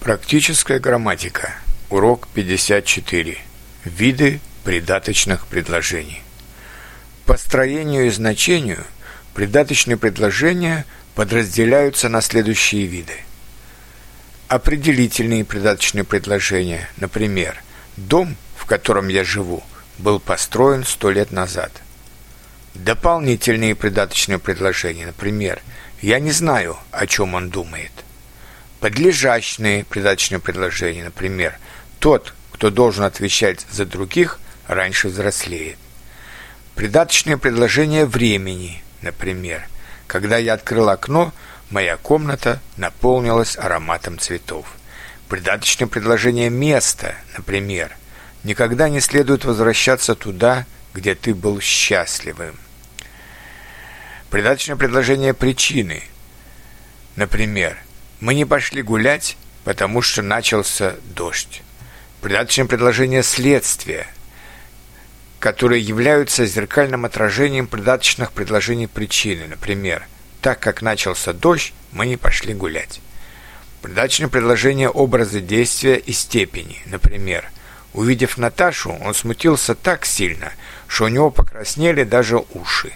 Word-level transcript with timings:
Практическая 0.00 0.78
грамматика. 0.78 1.54
Урок 1.90 2.28
54. 2.32 3.36
Виды 3.84 4.40
придаточных 4.62 5.46
предложений. 5.48 6.22
По 7.26 7.36
строению 7.36 8.06
и 8.06 8.10
значению 8.10 8.84
придаточные 9.34 9.96
предложения 9.96 10.86
подразделяются 11.16 12.08
на 12.08 12.22
следующие 12.22 12.86
виды. 12.86 13.16
Определительные 14.46 15.44
придаточные 15.44 16.04
предложения, 16.04 16.88
например, 16.96 17.60
«Дом, 17.96 18.36
в 18.56 18.66
котором 18.66 19.08
я 19.08 19.24
живу, 19.24 19.64
был 19.98 20.20
построен 20.20 20.84
сто 20.84 21.10
лет 21.10 21.32
назад». 21.32 21.72
Дополнительные 22.74 23.74
придаточные 23.74 24.38
предложения, 24.38 25.06
например, 25.06 25.60
«Я 26.00 26.20
не 26.20 26.30
знаю, 26.30 26.78
о 26.92 27.06
чем 27.08 27.34
он 27.34 27.50
думает». 27.50 27.92
Подлежащие 28.80 29.84
придаточные 29.84 30.38
предложения, 30.38 31.04
например, 31.04 31.58
«Тот, 31.98 32.32
кто 32.52 32.70
должен 32.70 33.04
отвечать 33.04 33.66
за 33.70 33.84
других, 33.84 34.38
раньше 34.68 35.08
взрослеет». 35.08 35.78
Придаточные 36.76 37.38
предложения 37.38 38.06
времени, 38.06 38.84
например, 39.02 39.66
«Когда 40.06 40.36
я 40.36 40.54
открыл 40.54 40.88
окно, 40.90 41.32
моя 41.70 41.96
комната 41.96 42.60
наполнилась 42.76 43.56
ароматом 43.56 44.16
цветов». 44.16 44.66
Придаточное 45.28 45.88
предложение 45.88 46.48
места, 46.48 47.16
например, 47.36 47.96
«Никогда 48.44 48.88
не 48.88 49.00
следует 49.00 49.44
возвращаться 49.44 50.14
туда, 50.14 50.66
где 50.94 51.16
ты 51.16 51.34
был 51.34 51.60
счастливым». 51.60 52.56
Придаточное 54.30 54.76
предложение 54.76 55.34
причины, 55.34 56.04
например, 57.16 57.76
мы 58.20 58.34
не 58.34 58.44
пошли 58.44 58.82
гулять, 58.82 59.36
потому 59.64 60.02
что 60.02 60.22
начался 60.22 60.96
дождь. 61.14 61.62
Придаточное 62.20 62.66
предложение 62.66 63.22
следствия, 63.22 64.08
которые 65.38 65.82
являются 65.82 66.46
зеркальным 66.46 67.04
отражением 67.04 67.68
придаточных 67.68 68.32
предложений 68.32 68.88
причины. 68.88 69.46
Например, 69.46 70.06
так 70.40 70.58
как 70.58 70.82
начался 70.82 71.32
дождь, 71.32 71.72
мы 71.92 72.06
не 72.06 72.16
пошли 72.16 72.54
гулять. 72.54 73.00
Придаточное 73.82 74.28
предложение 74.28 74.88
образа 74.88 75.40
действия 75.40 75.96
и 75.96 76.12
степени. 76.12 76.82
Например, 76.86 77.48
увидев 77.92 78.36
Наташу, 78.36 78.98
он 79.00 79.14
смутился 79.14 79.76
так 79.76 80.04
сильно, 80.04 80.52
что 80.88 81.04
у 81.04 81.08
него 81.08 81.30
покраснели 81.30 82.02
даже 82.02 82.42
уши. 82.54 82.92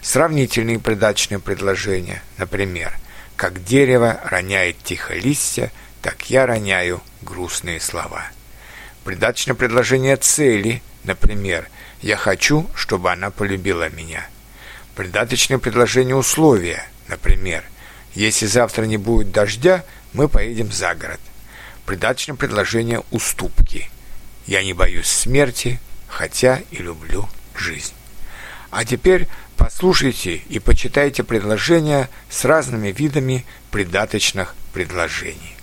Сравнительные 0.00 0.78
придаточные 0.78 1.40
предложения. 1.40 2.22
Например, 2.36 2.96
как 3.38 3.62
дерево 3.62 4.20
роняет 4.24 4.82
тихо 4.82 5.14
листья, 5.14 5.70
так 6.02 6.28
я 6.28 6.44
роняю 6.44 7.00
грустные 7.22 7.78
слова. 7.78 8.26
Придаточное 9.04 9.54
предложение 9.54 10.16
цели, 10.16 10.82
например, 11.04 11.70
«Я 12.02 12.16
хочу, 12.16 12.68
чтобы 12.74 13.12
она 13.12 13.30
полюбила 13.30 13.90
меня». 13.90 14.26
Придаточное 14.96 15.58
предложение 15.58 16.16
условия, 16.16 16.84
например, 17.06 17.62
«Если 18.12 18.46
завтра 18.46 18.86
не 18.86 18.96
будет 18.96 19.30
дождя, 19.30 19.84
мы 20.12 20.28
поедем 20.28 20.72
за 20.72 20.96
город». 20.96 21.20
Придаточное 21.86 22.34
предложение 22.34 23.04
уступки. 23.12 23.88
«Я 24.48 24.64
не 24.64 24.72
боюсь 24.72 25.06
смерти, 25.06 25.78
хотя 26.08 26.60
и 26.72 26.78
люблю 26.78 27.28
жизнь». 27.54 27.94
А 28.70 28.84
теперь 28.84 29.28
Послушайте 29.58 30.36
и 30.48 30.60
почитайте 30.60 31.24
предложения 31.24 32.08
с 32.30 32.44
разными 32.44 32.92
видами 32.92 33.44
придаточных 33.72 34.54
предложений. 34.72 35.56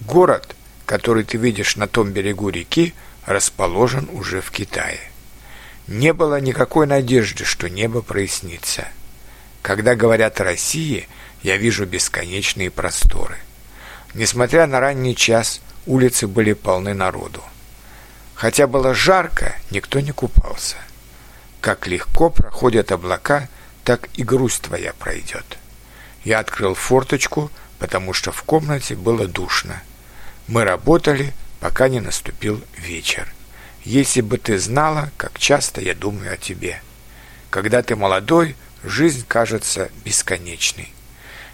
Город, 0.00 0.54
который 0.86 1.24
ты 1.24 1.36
видишь 1.36 1.74
на 1.74 1.88
том 1.88 2.12
берегу 2.12 2.50
реки, 2.50 2.94
расположен 3.26 4.08
уже 4.12 4.40
в 4.40 4.52
Китае. 4.52 5.00
Не 5.88 6.12
было 6.12 6.40
никакой 6.40 6.86
надежды, 6.86 7.44
что 7.44 7.68
небо 7.68 8.00
прояснится. 8.00 8.86
Когда 9.60 9.96
говорят 9.96 10.40
о 10.40 10.44
России, 10.44 11.08
я 11.42 11.56
вижу 11.56 11.86
бесконечные 11.86 12.70
просторы. 12.70 13.38
Несмотря 14.14 14.68
на 14.68 14.78
ранний 14.78 15.16
час, 15.16 15.60
улицы 15.84 16.28
были 16.28 16.52
полны 16.52 16.94
народу. 16.94 17.42
Хотя 18.36 18.68
было 18.68 18.94
жарко, 18.94 19.56
никто 19.72 19.98
не 19.98 20.12
купался. 20.12 20.76
Как 21.60 21.86
легко 21.86 22.30
проходят 22.30 22.90
облака, 22.90 23.48
так 23.84 24.08
и 24.14 24.24
грусть 24.24 24.62
твоя 24.62 24.92
пройдет. 24.94 25.58
Я 26.24 26.38
открыл 26.38 26.74
форточку, 26.74 27.50
потому 27.78 28.12
что 28.12 28.32
в 28.32 28.42
комнате 28.42 28.94
было 28.94 29.26
душно. 29.26 29.82
Мы 30.48 30.64
работали, 30.64 31.32
пока 31.60 31.88
не 31.88 32.00
наступил 32.00 32.62
вечер. 32.76 33.32
Если 33.84 34.20
бы 34.20 34.38
ты 34.38 34.58
знала, 34.58 35.10
как 35.16 35.38
часто 35.38 35.80
я 35.80 35.94
думаю 35.94 36.32
о 36.32 36.36
тебе. 36.36 36.82
Когда 37.50 37.82
ты 37.82 37.96
молодой, 37.96 38.56
жизнь 38.84 39.24
кажется 39.26 39.90
бесконечной. 40.04 40.92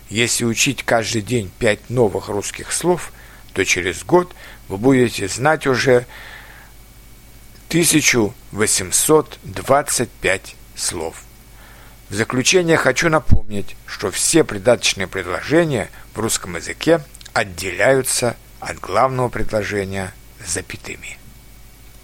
Если 0.09 0.45
учить 0.45 0.85
каждый 0.85 1.23
день 1.23 1.51
пять 1.59 1.91
новых 1.91 2.29
русских 2.29 2.73
слов, 2.73 3.13
то 3.53 3.65
через 3.65 4.05
год 4.05 4.35
вы 4.69 4.77
будете 4.77 5.27
знать 5.29 5.67
уже 5.67 6.07
1825 7.77 10.57
слов. 10.75 11.23
В 12.09 12.15
заключение 12.15 12.79
хочу 12.79 13.11
напомнить, 13.11 13.77
что 13.85 14.11
все 14.11 14.45
придаточные 14.45 15.07
предложения 15.07 15.91
в 16.15 16.21
русском 16.21 16.57
языке 16.57 17.03
отделяются 17.35 18.35
от 18.61 18.79
главного 18.79 19.29
предложения 19.29 20.15
запятыми. 20.43 21.19